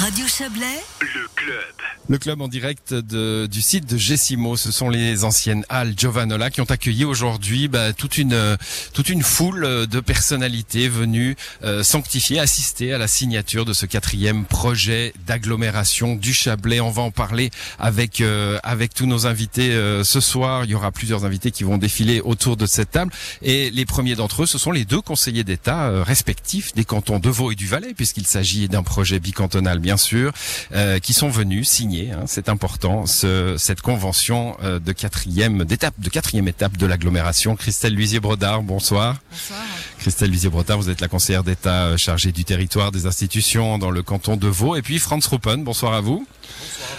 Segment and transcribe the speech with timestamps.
[0.00, 1.64] Radio Chablais, Le club.
[2.10, 6.50] Le club en direct de- du site de Gessimo, ce sont les anciennes halles Giovanola
[6.50, 8.56] qui ont accueilli aujourd'hui bah, toute une euh,
[8.94, 14.44] toute une foule de personnalités venues euh, sanctifier, assister à la signature de ce quatrième
[14.44, 16.80] projet d'agglomération du Chablais.
[16.80, 20.64] On va en parler avec euh, avec tous nos invités euh, ce soir.
[20.64, 23.12] Il y aura plusieurs invités qui vont défiler autour de cette table
[23.42, 27.18] et les premiers d'entre eux, ce sont les deux conseillers d'État euh, respectifs des cantons
[27.18, 30.32] de Vaud et du Valais, puisqu'il s'agit d'un projet bicantonal bien sûr,
[30.74, 35.94] euh, qui sont venus signer, hein, c'est important, ce- cette convention euh, de quatrième d'étape,
[35.98, 37.56] de quatrième étape de l'agglomération.
[37.56, 39.16] Christelle Luisier-Brodard, bonsoir.
[39.30, 39.60] Bonsoir.
[39.98, 44.02] Christelle Luisier-Brodard, vous êtes la conseillère d'État euh, chargée du territoire des institutions dans le
[44.02, 44.76] canton de Vaud.
[44.76, 46.26] Et puis Franz Ruppen, bonsoir à vous.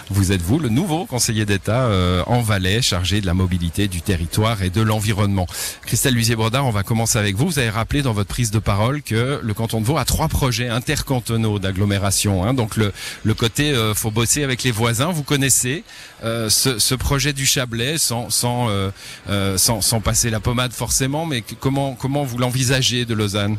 [0.09, 4.01] Vous êtes vous le nouveau conseiller d'État euh, en Valais, chargé de la mobilité, du
[4.01, 5.45] territoire et de l'environnement.
[5.85, 7.47] Christelle Luisier-Brodard, on va commencer avec vous.
[7.47, 10.27] Vous avez rappelé dans votre prise de parole que le canton de Vaud a trois
[10.27, 12.43] projets intercantonaux d'agglomération.
[12.43, 12.53] hein.
[12.53, 12.91] Donc le,
[13.33, 15.11] côté, euh, faut bosser avec les voisins.
[15.11, 15.83] Vous connaissez
[16.23, 21.43] euh, ce, projet du Chablais sans sans, euh, sans sans passer la pommade forcément, mais
[21.59, 23.57] comment comment vous l'envisagez de Lausanne?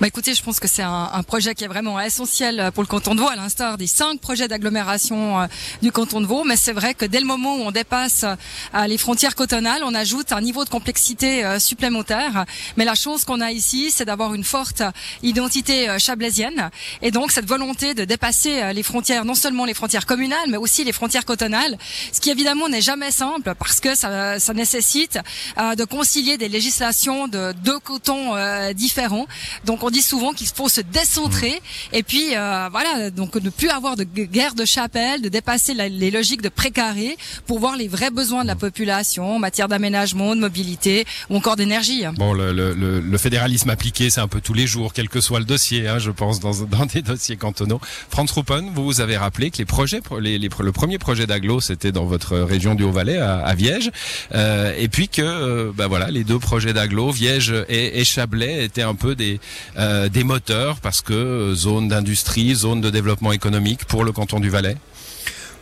[0.00, 2.86] Bah écoutez, je pense que c'est un, un projet qui est vraiment essentiel pour le
[2.86, 5.46] canton de Vaud, à l'instar des cinq projets d'agglomération euh,
[5.82, 6.44] du canton de Vaud.
[6.44, 9.94] Mais c'est vrai que dès le moment où on dépasse euh, les frontières cotonales, on
[9.94, 12.46] ajoute un niveau de complexité euh, supplémentaire.
[12.76, 14.82] Mais la chose qu'on a ici, c'est d'avoir une forte
[15.22, 16.70] identité euh, chablaisienne
[17.02, 20.56] et donc cette volonté de dépasser euh, les frontières, non seulement les frontières communales, mais
[20.56, 21.76] aussi les frontières cotonales.
[22.12, 25.18] Ce qui évidemment n'est jamais simple parce que ça, ça nécessite
[25.58, 29.26] euh, de concilier des législations de deux cantons euh, différents.
[29.64, 31.60] Donc on dit souvent qu'il faut se décentrer
[31.92, 35.74] et puis euh, voilà donc ne plus avoir de gu- guerre de chapelle, de dépasser
[35.74, 39.68] la- les logiques de précaré pour voir les vrais besoins de la population en matière
[39.68, 42.04] d'aménagement, de mobilité ou encore d'énergie.
[42.16, 45.20] Bon, le, le, le, le fédéralisme appliqué, c'est un peu tous les jours, quel que
[45.20, 47.80] soit le dossier, hein, je pense, dans, dans des dossiers cantonaux.
[48.10, 51.60] Franz Ruppen, vous vous avez rappelé que les projets, les, les- le premier projet d'agglo,
[51.60, 53.90] c'était dans votre région du Haut-Valais, à, à Viège,
[54.34, 58.64] euh, et puis que, euh, bah voilà, les deux projets d'agglo, Viège et, et Chablais,
[58.64, 59.39] étaient un peu des,
[59.76, 64.40] euh, des moteurs parce que euh, zone d'industrie, zone de développement économique pour le canton
[64.40, 64.76] du Valais.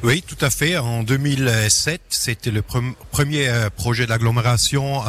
[0.04, 0.76] Oui, tout à fait.
[0.78, 5.02] En 2007, c'était le pre- premier euh, projet d'agglomération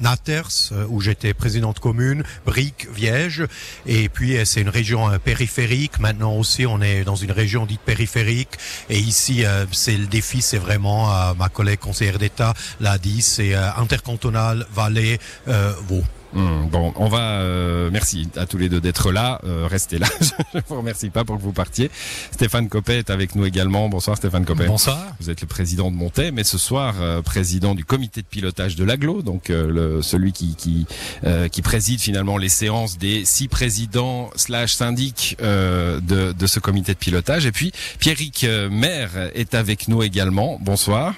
[0.00, 3.44] Naters, euh, où j'étais président de commune, Brique, Viège.
[3.86, 6.00] Et puis, c'est une région périphérique.
[6.00, 8.48] Maintenant aussi, on est dans une région dite périphérique.
[8.90, 14.66] Et ici, c'est le défi, c'est vraiment, ma collègue conseillère d'État l'a dit, c'est intercantonal,
[14.74, 16.02] Valais, Vaud.
[16.34, 17.40] Hum, bon, on va.
[17.40, 19.40] euh, merci à tous les deux d'être là.
[19.44, 20.06] Euh, restez là.
[20.54, 21.90] Je vous remercie pas pour que vous partiez.
[22.32, 23.88] Stéphane Copet est avec nous également.
[23.88, 24.66] Bonsoir Stéphane Copet.
[24.66, 25.00] Bonsoir.
[25.20, 28.74] Vous êtes le président de Montet, mais ce soir euh, président du comité de pilotage
[28.76, 30.86] de l'aglo, donc euh, le, celui qui qui,
[31.24, 36.58] euh, qui préside finalement les séances des six présidents slash syndics euh, de, de ce
[36.60, 37.46] comité de pilotage.
[37.46, 40.58] Et puis Pierrick Maire est avec nous également.
[40.60, 41.14] Bonsoir.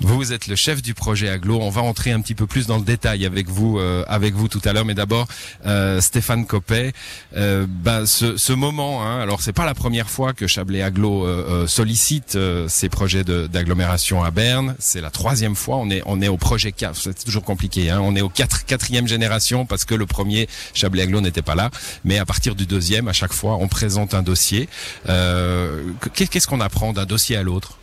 [0.00, 1.58] Vous êtes le chef du projet Aglo.
[1.60, 4.48] On va entrer un petit peu plus dans le détail avec vous, euh, avec vous
[4.48, 4.84] tout à l'heure.
[4.84, 5.26] Mais d'abord,
[5.66, 6.92] euh, Stéphane Copet,
[7.36, 9.02] euh, ben, ce, ce moment.
[9.04, 12.88] Hein, alors, c'est pas la première fois que Chablais Aglo euh, euh, sollicite euh, ces
[12.88, 14.74] projets d'agglomération à Berne.
[14.78, 15.76] C'est la troisième fois.
[15.76, 16.96] On est, on est au projet 4.
[16.96, 17.90] C'est toujours compliqué.
[17.90, 21.54] Hein, on est au quatre, quatrième génération parce que le premier Chablais Aglo n'était pas
[21.54, 21.70] là.
[22.04, 24.68] Mais à partir du deuxième, à chaque fois, on présente un dossier.
[25.06, 27.78] Qu'est- Qu'est-ce qu'on apprend d'un dossier à l'autre?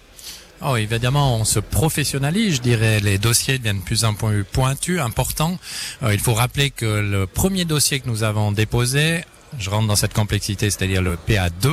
[0.62, 3.00] Oh, évidemment, on se professionnalise, je dirais.
[3.00, 5.58] Les dossiers deviennent de plus en plus pointus, importants.
[6.03, 9.24] Euh, il faut rappeler que le premier dossier que nous avons déposé,
[9.58, 11.68] je rentre dans cette complexité, c'est-à-dire le PA2,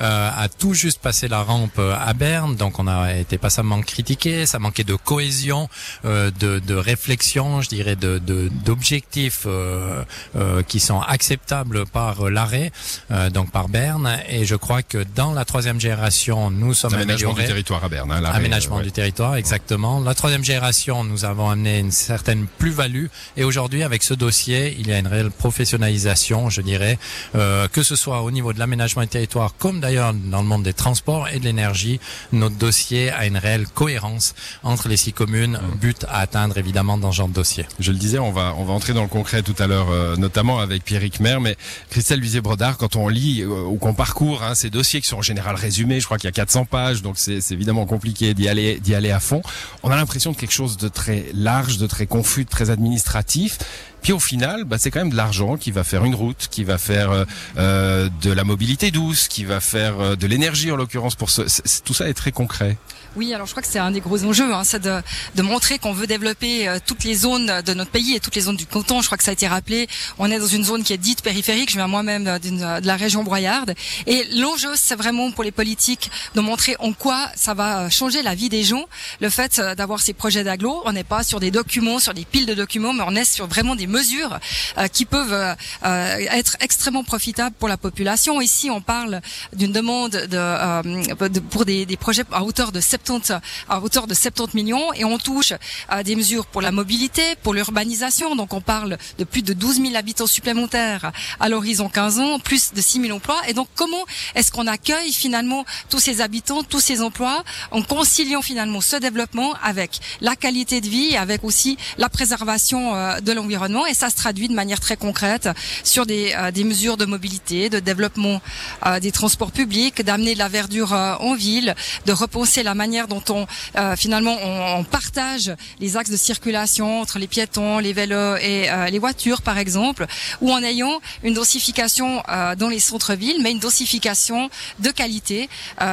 [0.00, 3.80] euh, a tout juste passé la rampe euh, à Berne, donc on a été passamment
[3.82, 5.68] critiqué, ça manquait de cohésion,
[6.04, 10.02] euh, de, de réflexion, je dirais, de de- d'objectifs euh,
[10.36, 12.70] euh, qui sont acceptables par l'arrêt,
[13.10, 17.32] euh, donc par Berne, et je crois que dans la troisième génération, nous sommes Aménagement
[17.32, 18.12] du territoire à Berne.
[18.12, 18.82] Hein, Aménagement ouais.
[18.84, 20.00] du territoire, exactement.
[20.00, 23.06] La troisième génération, nous avons amené une certaine plus-value.
[23.36, 26.98] Et aujourd'hui, avec ce dossier, il y a une réelle professionnalisation, je dirais,
[27.34, 30.62] euh, que ce soit au niveau de l'aménagement du territoire, comme d'ailleurs dans le monde
[30.62, 32.00] des transports et de l'énergie,
[32.32, 37.12] notre dossier a une réelle cohérence entre les six communes, but à atteindre évidemment dans
[37.12, 37.66] ce genre de dossier.
[37.78, 40.16] Je le disais, on va on va entrer dans le concret tout à l'heure, euh,
[40.16, 41.56] notamment avec Pierrick Mer, mais
[41.90, 45.22] Christelle Luisier-Brodard, quand on lit euh, ou qu'on parcourt hein, ces dossiers qui sont en
[45.22, 48.48] général résumés, je crois qu'il y a 400 pages, donc c'est c'est évidemment compliqué d'y
[48.48, 49.42] aller d'y aller à fond.
[49.82, 53.58] On a l'impression de quelque chose de très large, de très confus, de très administratif.
[54.02, 56.64] Puis au final, bah, c'est quand même de l'argent qui va faire une route, qui
[56.64, 57.24] va faire euh,
[57.56, 61.14] euh, de la mobilité douce, qui va faire euh, de l'énergie en l'occurrence.
[61.14, 61.42] Pour ce,
[61.84, 62.76] tout ça est très concret.
[63.18, 65.02] Oui, alors je crois que c'est un des gros enjeux, hein, c'est de,
[65.34, 68.42] de, montrer qu'on veut développer euh, toutes les zones de notre pays et toutes les
[68.42, 69.00] zones du canton.
[69.00, 69.88] Je crois que ça a été rappelé.
[70.20, 71.68] On est dans une zone qui est dite périphérique.
[71.68, 73.74] Je viens moi-même de la région broyarde.
[74.06, 78.36] Et l'enjeu, c'est vraiment pour les politiques de montrer en quoi ça va changer la
[78.36, 78.84] vie des gens.
[79.20, 82.24] Le fait euh, d'avoir ces projets d'agglo, on n'est pas sur des documents, sur des
[82.24, 84.38] piles de documents, mais on est sur vraiment des mesures
[84.76, 88.40] euh, qui peuvent être extrêmement profitables pour la population.
[88.40, 89.20] Ici, on parle
[89.52, 93.32] d'une demande de, de, pour des, projets à hauteur de 70
[93.68, 95.52] à hauteur de 70 millions et on touche
[95.88, 98.36] à des mesures pour la mobilité, pour l'urbanisation.
[98.36, 102.72] Donc on parle de plus de 12 000 habitants supplémentaires à l'horizon 15 ans, plus
[102.72, 103.40] de 6 000 emplois.
[103.48, 104.04] Et donc comment
[104.34, 109.54] est-ce qu'on accueille finalement tous ces habitants, tous ces emplois en conciliant finalement ce développement
[109.62, 113.77] avec la qualité de vie, avec aussi la préservation euh, de l'environnement?
[113.86, 115.48] Et ça se traduit de manière très concrète
[115.84, 118.40] sur des, euh, mesures de mobilité, de développement
[118.86, 121.74] euh, des transports publics, d'amener de la verdure en ville,
[122.06, 123.46] de repenser la manière dont on
[123.76, 128.86] euh, finalement on, partage les axes de circulation entre les piétons, les vélos et euh,
[128.86, 130.06] les voitures par exemple,
[130.40, 135.48] ou en ayant une densification euh, dans les centres-villes, mais une densification de qualité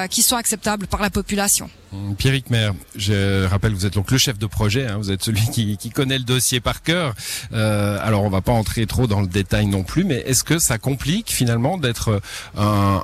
[0.10, 1.70] qui soit acceptable par la population.
[2.18, 5.50] Pierrick Maire, je rappelle vous êtes donc le chef de projet, hein, vous êtes celui
[5.50, 7.14] qui, connaît le dossier par cœur.
[7.54, 10.60] Euh, alors on va pas entrer trop dans le détail non plus, mais est-ce que
[10.60, 12.22] ça complique finalement d'être
[12.58, 13.04] un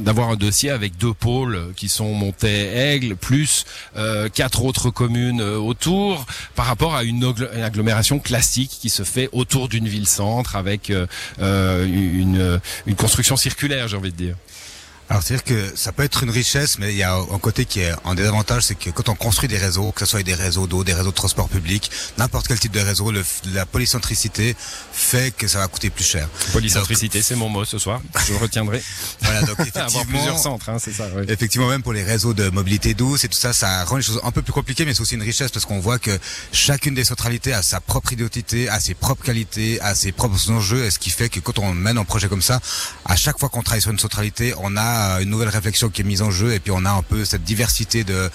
[0.00, 3.64] d'avoir un dossier avec deux pôles qui sont Montais-Aigle plus
[3.96, 7.24] euh, quatre autres communes euh, autour, par rapport à une,
[7.62, 11.06] agglomération classique qui se fait autour d'une ville-centre avec euh,
[11.40, 14.36] euh, une, une construction circulaire, j'ai envie de dire?
[15.08, 17.80] Alors c'est-à-dire que ça peut être une richesse, mais il y a un côté qui
[17.80, 20.66] est en désavantage, c'est que quand on construit des réseaux, que ce soit des réseaux
[20.66, 24.56] d'eau, des réseaux de transport public, n'importe quel type de réseau, le, la polycentricité
[24.92, 26.28] fait que ça va coûter plus cher.
[26.52, 28.82] Polycentricité, c'est mon mot ce soir, je le retiendrai.
[29.20, 31.06] voilà, donc effectivement, avoir plusieurs centres, hein, c'est ça.
[31.14, 31.24] Oui.
[31.28, 34.20] Effectivement, même pour les réseaux de mobilité douce et tout ça, ça rend les choses
[34.24, 36.18] un peu plus compliquées, mais c'est aussi une richesse parce qu'on voit que
[36.50, 40.84] chacune des centralités a sa propre identité, a ses propres qualités, a ses propres enjeux,
[40.84, 42.60] et ce qui fait que quand on mène un projet comme ça,
[43.04, 46.04] à chaque fois qu'on travaille sur une centralité, on a une nouvelle réflexion qui est
[46.04, 48.30] mise en jeu et puis on a un peu cette diversité de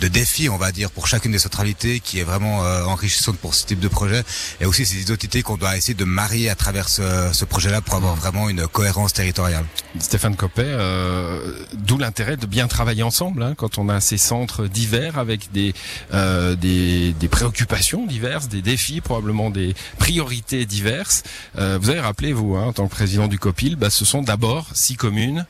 [0.00, 3.54] de défis, on va dire, pour chacune des centralités qui est vraiment euh, enrichissante pour
[3.54, 4.22] ce type de projet.
[4.60, 8.14] Et aussi ces identités qu'on doit essayer de marier à travers ce, projet-là pour avoir
[8.14, 9.64] vraiment une cohérence territoriale.
[9.98, 14.66] Stéphane Coppet, euh, d'où l'intérêt de bien travailler ensemble hein, quand on a ces centres
[14.66, 15.74] divers avec des,
[16.12, 21.22] des, des, préoccupations diverses, des défis, probablement des priorités diverses.
[21.54, 24.68] vous avez rappelé, vous, hein, en tant que président du COPIL, bah, ce sont d'abord
[24.74, 25.46] six communes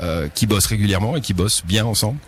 [0.00, 2.18] euh, qui bossent régulièrement et qui bossent bien ensemble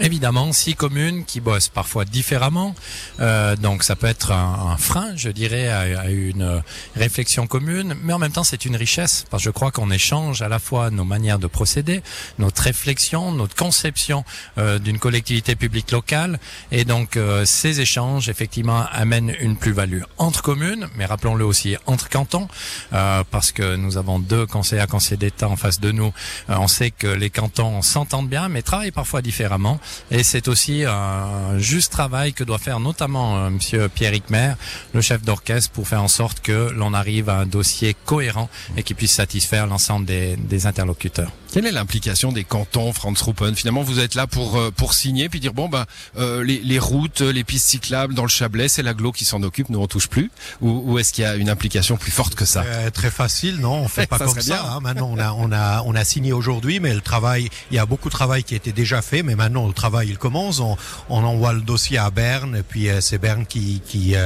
[0.00, 2.74] Évidemment, six communes qui bossent parfois différemment,
[3.20, 6.62] euh, donc ça peut être un, frein, je dirais, à, à, une
[6.96, 10.42] réflexion commune, mais en même temps c'est une richesse, parce que je crois qu'on échange
[10.42, 12.02] à la fois nos manières de procéder,
[12.38, 14.24] notre réflexion, notre conception
[14.58, 16.40] euh, d'une collectivité publique locale,
[16.72, 22.08] et donc euh, ces échanges effectivement amènent une plus-value entre communes, mais rappelons-le aussi entre
[22.08, 22.48] cantons,
[22.92, 26.12] euh, parce que nous avons deux conseillers conseillers d'État en face de nous,
[26.50, 29.78] euh, on sait que les cantons s'entendent bien, mais travaillent parfois différemment.
[30.10, 34.56] Et c'est aussi un juste travail que doit faire notamment euh, Monsieur Pierre Maire,
[34.92, 38.82] le chef d'orchestre, pour faire en sorte que l'on arrive à un dossier cohérent et
[38.82, 41.32] qui puisse satisfaire l'ensemble des interlocuteurs.
[41.54, 45.28] Quelle est l'implication des cantons, Franz Ruppen Finalement, vous êtes là pour euh, pour signer
[45.28, 45.86] puis dire bon bah
[46.18, 49.68] euh, les, les, routes, les pistes cyclables dans le Chablais, c'est l'aglo qui s'en occupe,
[49.68, 50.32] nous on touche plus.
[50.62, 53.60] Ou, ou est-ce qu'il y a une implication plus forte que ça euh, Très facile,
[53.60, 54.64] non On fait pas comme ça.
[54.68, 54.80] Hein.
[54.80, 57.86] Maintenant, on a on a on a signé aujourd'hui, mais le travail, il y a
[57.86, 60.58] beaucoup de travail qui a été déjà fait, mais maintenant le travail il commence.
[60.58, 60.76] On,
[61.08, 64.16] on envoie le dossier à Berne, et puis euh, c'est Berne qui qui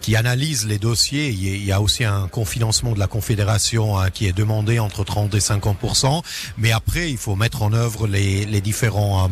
[0.00, 1.28] qui analyse les dossiers.
[1.28, 5.32] Il y a aussi un confinancement de la Confédération hein, qui est demandé entre 30
[5.36, 5.78] et 50
[6.58, 9.28] mais après, il faut mettre en œuvre les, les différents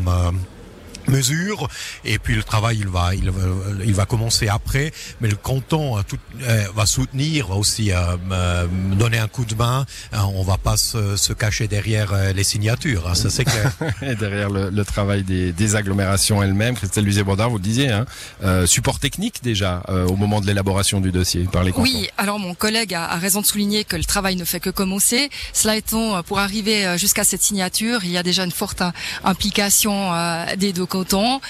[1.09, 1.69] mesures
[2.05, 3.43] et puis le travail il va il va,
[3.85, 4.93] il va commencer après.
[5.21, 9.45] Mais le canton euh, tout, euh, va soutenir va aussi euh, euh, donner un coup
[9.45, 9.87] de main.
[10.13, 13.73] On va pas se, se cacher derrière les signatures hein, ça c'est clair.
[14.03, 16.75] Et derrière le, le travail des, des agglomérations elles-mêmes.
[16.75, 18.07] Christelle Luzier Bordard vous le disiez hein,
[18.43, 21.83] euh, support technique déjà euh, au moment de l'élaboration du dossier par les cantons.
[21.83, 24.71] oui alors mon collègue a, a raison de souligner que le travail ne fait que
[24.71, 25.31] commencer.
[25.53, 28.83] Cela étant pour arriver jusqu'à cette signature il y a déjà une forte
[29.25, 30.13] implication
[30.57, 31.41] des deux canton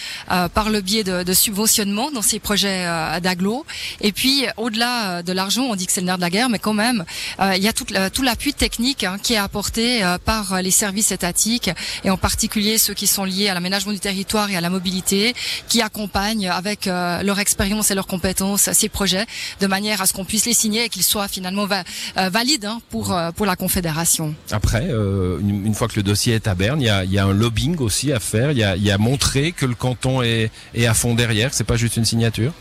[0.54, 2.86] par le biais de, de subventionnement dans ces projets
[3.22, 3.66] d'agglo.
[4.00, 6.58] Et puis au-delà de l'argent, on dit que c'est le nerf de la guerre, mais
[6.58, 7.04] quand même,
[7.40, 11.70] il y a tout, tout l'appui technique hein, qui est apporté par les services étatiques
[12.04, 15.34] et en particulier ceux qui sont liés à l'aménagement du territoire et à la mobilité,
[15.68, 19.26] qui accompagnent avec leur expérience et leurs compétences ces projets
[19.60, 21.66] de manière à ce qu'on puisse les signer et qu'ils soient finalement
[22.16, 24.34] valides hein, pour pour la confédération.
[24.50, 27.24] Après, une, une, fois que le dossier est à Berne, il y a, y a
[27.24, 28.52] un lobbying aussi à faire.
[28.52, 28.98] Il y a, y a
[29.52, 31.52] que le canton est, est à fond derrière.
[31.52, 32.52] C'est pas juste une signature.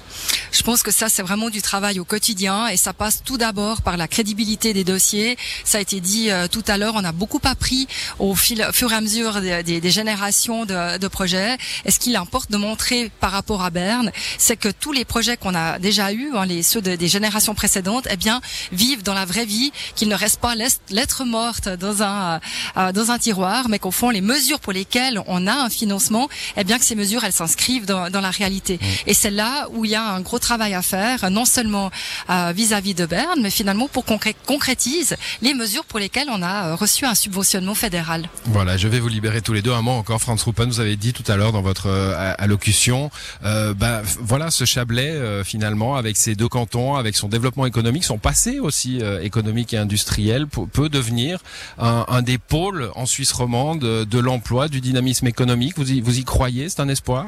[0.51, 3.81] Je pense que ça, c'est vraiment du travail au quotidien et ça passe tout d'abord
[3.81, 5.37] par la crédibilité des dossiers.
[5.63, 7.87] Ça a été dit euh, tout à l'heure, on a beaucoup appris
[8.19, 11.57] au, fil, fur et à mesure des, des, des générations de, de, projets.
[11.85, 15.37] Et ce qu'il importe de montrer par rapport à Berne, c'est que tous les projets
[15.37, 19.13] qu'on a déjà eus, hein, les, ceux de, des générations précédentes, eh bien, vivent dans
[19.13, 22.39] la vraie vie, qu'ils ne restent pas lettres mortes dans un,
[22.77, 26.29] euh, dans un tiroir, mais qu'au fond, les mesures pour lesquelles on a un financement,
[26.57, 28.79] eh bien, que ces mesures, elles s'inscrivent dans, dans, la réalité.
[29.07, 31.91] Et c'est là où il y a un gros travail à faire, non seulement
[32.29, 36.67] euh, vis-à-vis de Berne, mais finalement pour qu'on concrétise les mesures pour lesquelles on a
[36.67, 38.29] euh, reçu un subventionnement fédéral.
[38.45, 39.73] Voilà, je vais vous libérer tous les deux.
[39.73, 43.09] Un mot encore, Franz Ruppen, vous avez dit tout à l'heure dans votre euh, allocution,
[43.43, 48.59] ben, voilà, ce Chablais, finalement, avec ses deux cantons, avec son développement économique, son passé
[48.59, 51.39] aussi économique et industriel, peut devenir
[51.77, 55.77] un, un, des pôles en Suisse romande de l'emploi, du dynamisme économique.
[55.77, 57.27] Vous y croyez C'est un espoir?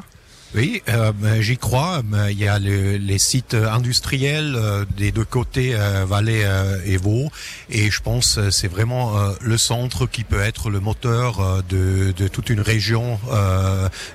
[0.56, 2.02] Oui, euh, j'y crois.
[2.30, 6.96] Il y a le, les sites industriels euh, des deux côtés, euh, Valais euh, et
[6.96, 7.30] Vaud,
[7.68, 12.12] et je pense c'est vraiment euh, le centre qui peut être le moteur euh, de,
[12.16, 13.18] de, toute une région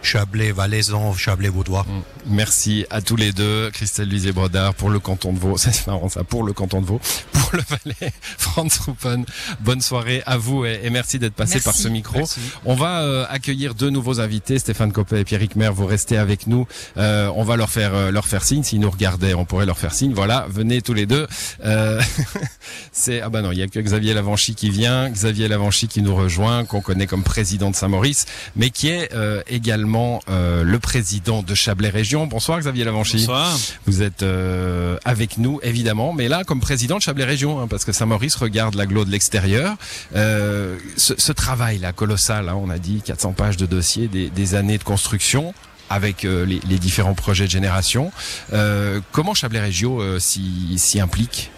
[0.02, 1.86] Chablais, Valaisan, Chablais, Vaudois.
[1.88, 2.34] Mm.
[2.34, 6.10] Merci à tous les deux, Christelle Luizé Brodard pour le canton de Vaud, c'est marrant
[6.10, 9.26] ça, pour le canton de Vaud, pour le Valais, Franz Ruppen.
[9.60, 11.66] Bonne soirée à vous et, et merci d'être passé merci.
[11.66, 12.18] par ce micro.
[12.18, 12.40] Merci.
[12.66, 15.74] On va accueillir deux nouveaux invités, Stéphane Copé et Pierrick Mer.
[15.74, 16.68] Vous restez avec nous.
[16.98, 18.64] Euh, on va leur faire euh, leur faire signe.
[18.64, 20.14] S'ils nous regardaient, on pourrait leur faire signe.
[20.14, 21.28] Voilà, venez tous les deux.
[21.64, 22.02] Euh,
[22.92, 26.02] c'est ah bah non, il y a que Xavier Lavanchy qui vient, Xavier Lavanchy qui
[26.02, 30.80] nous rejoint, qu'on connaît comme président de Saint-Maurice, mais qui est euh, également euh, le
[30.80, 32.28] président de Chablais Région.
[32.28, 33.18] Bonsoir Xavier Lavanchy.
[33.18, 33.58] Bonsoir.
[33.86, 37.86] Vous êtes euh, avec nous évidemment, mais là comme président de Chablais Région, hein, parce
[37.86, 39.76] que Saint-Maurice regarde l'agglo de l'extérieur.
[40.14, 44.56] ce, ce travail là colossal, hein, on a dit 400 pages de dossiers, des, des
[44.56, 45.54] années de construction
[45.92, 48.12] avec euh, les, différents projets de génération.
[48.54, 51.52] Euh, comment Chablais Régio euh, s'y implique?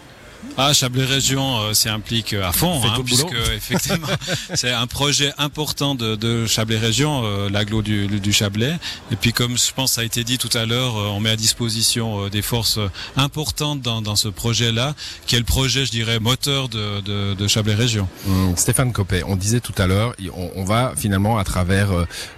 [0.57, 4.07] Ah, Chablais Région euh, s'y implique à fond, hein, puisque effectivement
[4.53, 8.75] c'est un projet important de, de Chablais Région, euh, l'agglo du, du, Chablais.
[9.12, 11.31] Et puis comme je pense ça a été dit tout à l'heure, euh, on met
[11.31, 12.79] à disposition euh, des forces
[13.17, 14.95] importantes dans, dans ce projet-là,
[15.25, 18.07] qui est le projet, je dirais, moteur de, de, de Chablais Région.
[18.25, 21.89] Mmh, Stéphane Copé, on disait tout à l'heure, on, on, va finalement à travers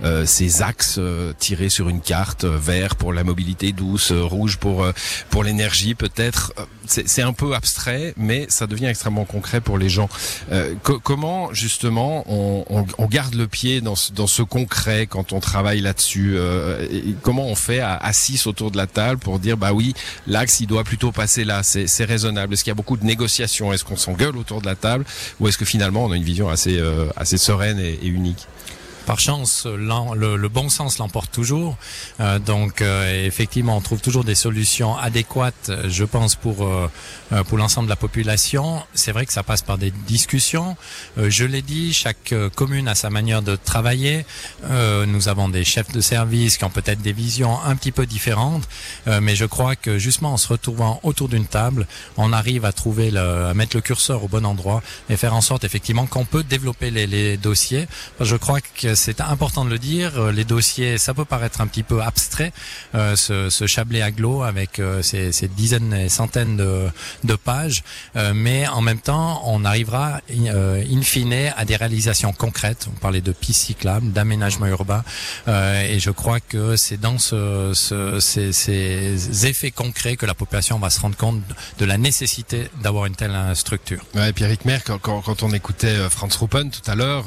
[0.04, 1.00] euh, ces axes
[1.40, 4.86] tirés sur une carte, vert pour la mobilité douce, rouge pour
[5.30, 6.54] pour l'énergie, peut-être.
[6.86, 10.10] C'est un peu abstrait mais ça devient extrêmement concret pour les gens.
[10.52, 16.34] Euh, co comment justement on, garde le pied dans ce, concret quand on travaille là-dessus
[16.36, 16.88] euh,
[17.22, 19.94] Comment on fait à, six autour de la table pour dire bah oui
[20.28, 22.54] l'axe il doit plutôt passer là, c'est raisonnable.
[22.54, 23.74] Est-ce qu'il y a beaucoup de négociations?
[23.74, 25.06] Est-ce qu'on s'engueule autour de la table?
[25.40, 28.48] Ou est-ce que finalement on a une vision assez euh, sereine et unique?
[29.06, 31.78] Par chance, le, bon sens l'emporte toujours.
[32.20, 36.90] Euh, donc, euh, effectivement, on trouve toujours des solutions adéquates, je pense, pour euh,
[37.48, 38.84] pour l'ensemble de la population.
[38.94, 40.78] C'est vrai que ça passe par des discussions.
[41.18, 44.26] Je l'ai dit, chaque commune a sa manière de travailler.
[45.08, 48.68] Nous avons des chefs de service qui ont peut-être des visions un petit peu différentes,
[49.08, 53.12] mais je crois que justement en se retrouvant autour d'une table, on arrive à trouver
[53.12, 56.44] le, à mettre le curseur au bon endroit et faire en sorte effectivement qu'on peut
[56.44, 57.88] développer les, les dossiers.
[58.20, 60.32] Je crois que c'est important de le dire.
[60.32, 62.52] Les dossiers, ça peut paraître un petit peu abstrait,
[62.96, 66.88] euh, ce, ce Chablais aglo avec euh, ces, ces, dizaines et centaines de,
[67.24, 67.84] de pages,
[68.16, 72.88] euh, mais en même temps, on arrivera euh, in fine à des réalisations concrètes.
[72.94, 75.04] On parlait de pistes cyclables, d'aménagement urbain,
[75.48, 80.34] euh, et je crois que c'est dans ce, ce, ces, ces, effets concrets que la
[80.34, 81.42] population va se rendre compte
[81.78, 84.06] de la nécessité d'avoir une telle structure.
[84.16, 87.26] Ouais, Pierrick Mer, quand, quand, quand, on écoutait Franz Ruppen tout à l'heure,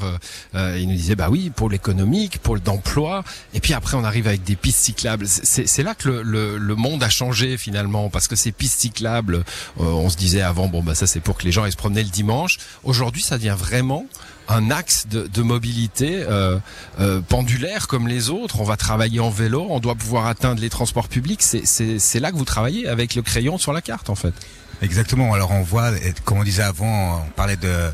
[0.54, 4.28] euh, il nous disait bah oui, pour l'économique, pour l'emploi, et puis après on arrive
[4.28, 5.26] avec des pistes cyclables.
[5.26, 9.38] C'est là que le, le, le, monde a changé finalement, parce que ces pistes cyclables,
[9.80, 11.76] euh, on se disait avant, bon bah ça c'est pour que les gens aient se
[11.76, 12.58] promener le dimanche.
[12.84, 14.06] Aujourd'hui, ça devient vraiment
[14.48, 16.60] un axe de, de mobilité euh,
[17.00, 18.60] euh, pendulaire comme les autres.
[18.60, 21.42] On va travailler en vélo, on doit pouvoir atteindre les transports publics.
[21.42, 24.34] C'est là que vous travaillez avec le crayon sur la carte en fait.
[24.80, 25.34] Exactement.
[25.34, 25.90] Alors on voit,
[26.24, 27.90] comme on disait avant, on parlait de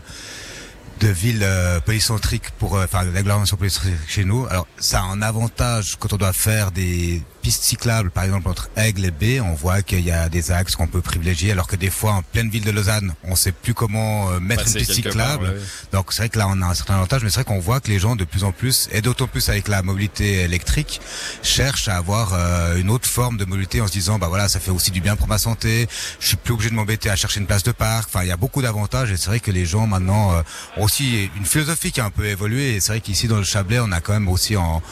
[1.00, 4.46] de villes euh, polycentriques pour euh, enfin l'agglomération polycentrique chez nous.
[4.46, 8.70] Alors ça a un avantage quand on doit faire des pistes cyclables, par exemple entre
[8.74, 11.76] Aigle et B, on voit qu'il y a des axes qu'on peut privilégier, alors que
[11.76, 14.94] des fois en pleine ville de Lausanne, on sait plus comment euh, mettre une piste
[14.94, 15.60] cyclable.
[15.92, 17.80] Donc c'est vrai que là on a un certain avantage, mais c'est vrai qu'on voit
[17.80, 21.02] que les gens de plus en plus, et d'autant plus avec la mobilité électrique,
[21.42, 24.58] cherchent à avoir euh, une autre forme de mobilité en se disant bah voilà ça
[24.58, 25.86] fait aussi du bien pour ma santé,
[26.20, 28.08] je suis plus obligé de m'embêter à chercher une place de parc.
[28.08, 30.40] Enfin il y a beaucoup d'avantages et c'est vrai que les gens maintenant euh,
[30.78, 32.76] ont aussi une philosophie qui a un peu évolué.
[32.76, 34.82] Et c'est vrai qu'ici dans le Chablais on a quand même aussi en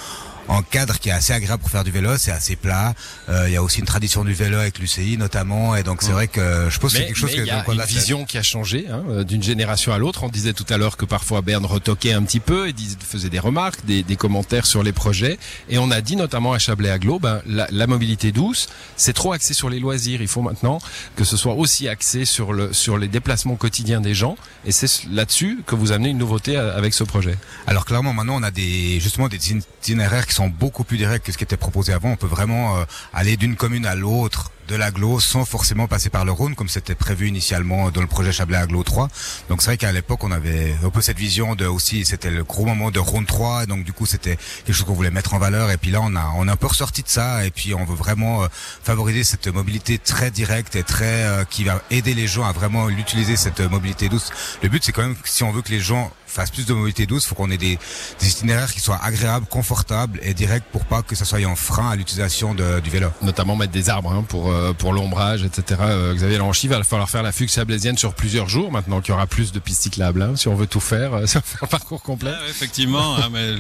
[0.48, 2.94] en cadre qui est assez agréable pour faire du vélo, c'est assez plat.
[3.28, 6.12] Euh, il y a aussi une tradition du vélo avec l'UCI notamment, et donc c'est
[6.12, 8.38] vrai que je pense que c'est quelque chose que il y a une vision qui
[8.38, 10.24] a changé hein, euh, d'une génération à l'autre.
[10.24, 13.38] On disait tout à l'heure que parfois Berne retoquait un petit peu et faisait des
[13.38, 17.18] remarques, des, des, commentaires sur les projets, et on a dit notamment à Chablais Aglo,
[17.18, 20.22] ben la, la mobilité douce, c'est trop axé sur les loisirs.
[20.22, 20.80] Il faut maintenant
[21.16, 25.04] que ce soit aussi axé sur le sur les déplacements quotidiens des gens, et c'est
[25.10, 27.36] là-dessus que vous amenez une nouveauté euh, avec ce projet.
[27.66, 31.38] Alors clairement maintenant on a des justement des itinéraires sont beaucoup plus directs que ce
[31.38, 32.10] qui était proposé avant.
[32.10, 36.24] On peut vraiment euh, aller d'une commune à l'autre de l'aglo sans forcément passer par
[36.24, 39.08] le Rhône comme c'était prévu initialement dans le projet Chablais Aglo 3.
[39.48, 42.44] Donc c'est vrai qu'à l'époque on avait un peu cette vision de aussi c'était le
[42.44, 45.34] gros moment de Rhône 3 et donc du coup c'était quelque chose qu'on voulait mettre
[45.34, 47.50] en valeur et puis là on a on a un peu ressorti de ça et
[47.50, 48.46] puis on veut vraiment euh,
[48.82, 52.86] favoriser cette mobilité très directe et très euh, qui va aider les gens à vraiment
[52.86, 54.30] l'utiliser cette mobilité douce.
[54.62, 57.06] Le but c'est quand même si on veut que les gens fassent plus de mobilité
[57.06, 57.78] douce, faut qu'on ait des,
[58.20, 61.90] des, itinéraires qui soient agréables, confortables et directs pour pas que ça soit un frein
[61.90, 63.08] à l'utilisation du vélo.
[63.20, 65.80] Notamment mettre des arbres hein, pour euh, pour l'ombrage, etc.
[65.82, 69.14] Euh, Xavier Lanchy va falloir faire la fugue sablésienne sur plusieurs jours maintenant qu'il y
[69.14, 70.22] aura plus de pistes cyclables.
[70.22, 72.32] Hein, si on veut tout faire, euh, faire un parcours complet.
[72.34, 73.54] Ah, effectivement, hein, mais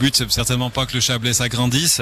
[0.00, 2.00] but c'est certainement pas que le Chablais s'agrandisse,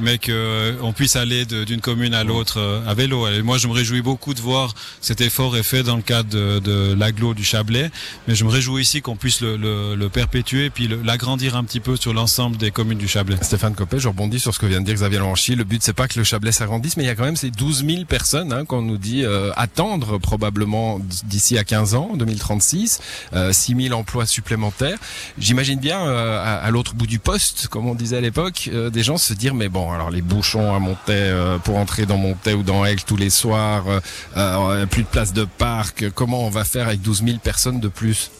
[0.00, 3.28] mais que euh, puisse aller d'une commune à l'autre euh, à vélo.
[3.28, 6.30] Et moi, je me réjouis beaucoup de voir cet effort est fait dans le cadre
[6.30, 7.90] de, de l'agglo du Chablais,
[8.26, 11.64] mais je me réjouis ici qu'on puisse le, le, le, perpétuer et puis l'agrandir un
[11.64, 13.36] petit peu sur l'ensemble des communes du Chablais.
[13.42, 15.56] Stéphane Copé, je rebondis sur ce que vient de dire Xavier Lanchy.
[15.56, 17.50] Le but c'est pas que le Chablais s'agrandisse, mais il y a quand même ces
[17.50, 23.00] 12 000 personnes hein, qu'on nous dit euh, attendre probablement d'ici à 15 ans, 2036,
[23.34, 24.98] euh, 6 000 emplois supplémentaires.
[25.38, 27.33] J'imagine bien à, à l'autre bout du poste,
[27.70, 30.74] comme on disait à l'époque, euh, des gens se dire mais bon alors les bouchons
[30.74, 33.84] à Montaix euh, pour entrer dans Montaix ou dans Aigle tous les soirs,
[34.36, 37.88] euh, plus de place de parc, comment on va faire avec 12 000 personnes de
[37.88, 38.30] plus?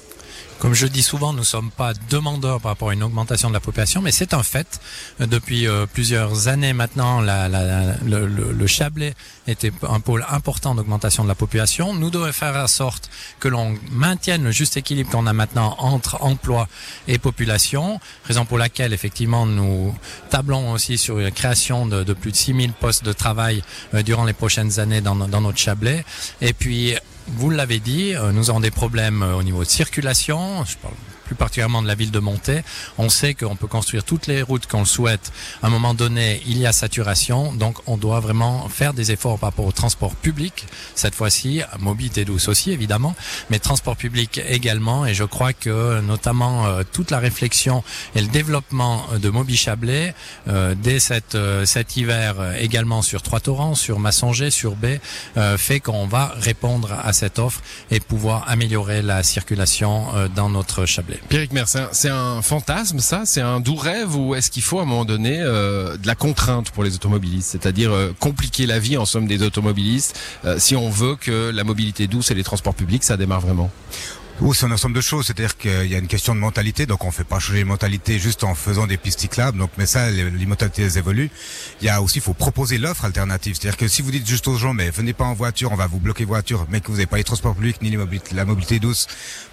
[0.64, 3.52] Comme je dis souvent, nous ne sommes pas demandeurs par rapport à une augmentation de
[3.52, 4.80] la population, mais c'est un fait.
[5.20, 9.12] Depuis euh, plusieurs années maintenant, la, la, le, Chablais
[9.46, 11.92] était un pôle important d'augmentation de la population.
[11.92, 16.22] Nous devons faire en sorte que l'on maintienne le juste équilibre qu'on a maintenant entre
[16.22, 16.66] emploi
[17.08, 19.94] et population, raison pour laquelle effectivement nous
[20.30, 23.62] tablons aussi sur une création de, de plus de 6000 postes de travail
[23.92, 26.06] euh, durant les prochaines années dans, dans notre Chablais.
[26.40, 26.94] Et puis
[27.26, 30.64] vous l'avez dit, euh, nous avons des problèmes euh, au niveau de circulation.
[30.64, 32.62] Je parle plus particulièrement de la ville de Montaix.
[32.98, 35.32] On sait qu'on peut construire toutes les routes qu'on le souhaite.
[35.62, 39.38] À un moment donné, il y a saturation, donc on doit vraiment faire des efforts
[39.38, 40.66] par rapport au transport public.
[40.94, 43.14] Cette fois-ci, mobilité douce aussi évidemment,
[43.50, 45.06] mais transport public également.
[45.06, 47.82] Et je crois que notamment euh, toute la réflexion
[48.14, 50.14] et le développement de Mobi Chablais
[50.48, 50.98] euh, dès
[51.34, 54.86] euh, cet hiver également sur Trois-Torrents, sur Massonger, sur B,
[55.56, 57.60] fait qu'on va répondre à cette offre
[57.90, 61.20] et pouvoir améliorer la circulation dans notre Chablais.
[61.28, 63.22] Pierrick Mercer, c'est un fantasme ça?
[63.24, 66.14] C'est un doux rêve ou est-ce qu'il faut à un moment donné euh, de la
[66.14, 67.50] contrainte pour les automobilistes?
[67.50, 71.64] C'est-à-dire euh, compliquer la vie en somme des automobilistes euh, si on veut que la
[71.64, 73.70] mobilité douce et les transports publics ça démarre vraiment?
[74.40, 75.26] Oui, c'est un ensemble de choses.
[75.26, 78.18] C'est-à-dire qu'il y a une question de mentalité, donc on fait pas changer les mentalités
[78.18, 79.58] juste en faisant des pistes cyclables.
[79.58, 81.30] Donc, mais ça, les, mentalités elles évoluent.
[81.80, 83.54] Il y a aussi, il faut proposer l'offre alternative.
[83.54, 85.86] C'est-à-dire que si vous dites juste aux gens, mais venez pas en voiture, on va
[85.86, 87.96] vous bloquer voiture, mais que vous n'avez pas les transports publics ni
[88.32, 89.06] la mobilité douce,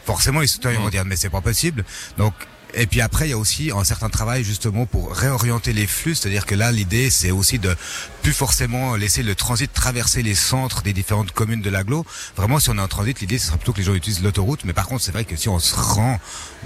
[0.05, 1.85] forcément les citoyens vont dire mais c'est pas possible.
[2.17, 2.33] Donc
[2.73, 6.15] et puis après, il y a aussi un certain travail justement pour réorienter les flux,
[6.15, 7.75] c'est-à-dire que là, l'idée, c'est aussi de
[8.21, 12.05] plus forcément laisser le transit traverser les centres des différentes communes de l'agglo.
[12.35, 14.63] Vraiment, si on est en transit, l'idée, ce serait plutôt que les gens utilisent l'autoroute.
[14.63, 16.19] Mais par contre, c'est vrai que si on se rend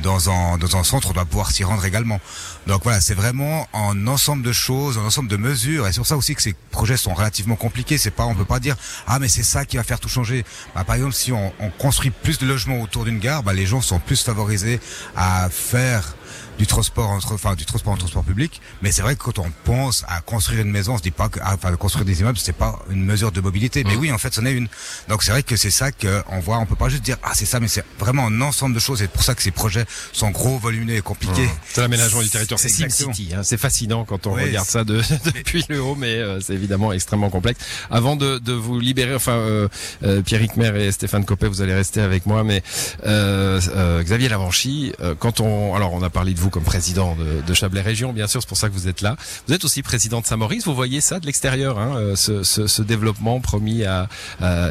[0.04, 2.20] dans un, dans un centre, on doit pouvoir s'y rendre également.
[2.68, 5.88] Donc voilà, c'est vraiment un ensemble de choses, un ensemble de mesures.
[5.88, 7.98] Et c'est pour ça aussi que ces projets sont relativement compliqués.
[7.98, 8.76] C'est pas, on peut pas dire,
[9.08, 10.44] ah, mais c'est ça qui va faire tout changer.
[10.76, 13.66] Bah, par exemple, si on, on construit plus de logements autour d'une gare, bah, les
[13.66, 14.80] gens sont plus favorisés
[15.16, 16.14] à faire Berg.
[16.58, 18.62] Du transport entre, enfin, du transport en transport public.
[18.82, 21.30] Mais c'est vrai que quand on pense à construire une maison, on se dit pas
[21.30, 23.84] que, ah, enfin, construire des immeubles, c'est pas une mesure de mobilité.
[23.84, 24.00] Mais mmh.
[24.00, 24.68] oui, en fait, c'en est une.
[25.10, 26.58] Donc c'est vrai que c'est ça qu'on voit.
[26.58, 29.02] On peut pas juste dire, ah, c'est ça, mais c'est vraiment un ensemble de choses.
[29.02, 31.46] Et c'est pour ça que ces projets sont gros, volumineux et compliqués.
[31.46, 31.60] Mmh.
[31.74, 32.60] C'est l'aménagement du territoire.
[32.60, 33.30] C'est SimCity.
[33.36, 33.44] Hein.
[33.44, 37.30] C'est fascinant quand on regarde ça de, depuis le haut, mais euh, c'est évidemment extrêmement
[37.30, 37.60] complexe.
[37.90, 39.68] Avant de, de vous libérer, enfin, euh,
[40.04, 42.64] euh, Pierrick Mer et Stéphane Copé, vous allez rester avec moi, mais
[43.06, 47.42] euh, euh, Xavier Lavanchy, quand on, alors on a parlé de vous comme président de,
[47.46, 49.16] de Chablais Région, bien sûr, c'est pour ça que vous êtes là.
[49.48, 50.66] Vous êtes aussi président de Saint-Maurice.
[50.66, 54.08] Vous voyez ça de l'extérieur, hein, ce, ce, ce, développement promis à,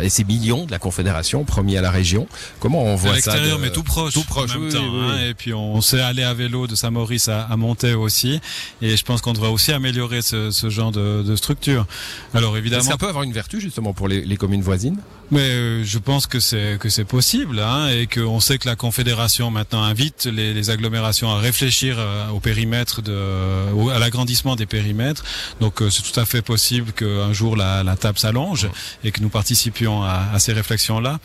[0.03, 2.27] et ces millions de la Confédération promis à la région.
[2.61, 4.79] Comment on voit ça l'extérieur, mais tout proche, tout proche, en même temps.
[4.83, 8.41] Hein, et puis on s'est allé à vélo de Saint-Maurice à, à Montaix aussi,
[8.83, 11.87] et je pense qu'on devrait aussi améliorer ce, ce genre de, de structure.
[12.35, 14.99] Alors évidemment, ça peut avoir une vertu justement pour les, les communes voisines?
[15.31, 18.77] Mais euh, je pense que c'est que c'est possible hein, et qu'on sait que la
[18.77, 24.67] Confédération maintenant invite les, les agglomérations à réfléchir euh, au périmètre de à l'agrandissement des
[24.67, 25.25] périmètres.
[25.61, 28.69] Donc euh, c'est tout à fait possible qu'un jour la, la table s'allonge
[29.03, 31.19] et que nous participions à, à ces réflexions là.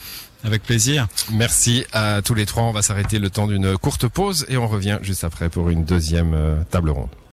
[0.46, 1.08] Avec plaisir.
[1.34, 2.64] Merci à tous les trois.
[2.64, 5.84] On va s'arrêter le temps d'une courte pause et on revient juste après pour une
[5.84, 7.10] deuxième table ronde.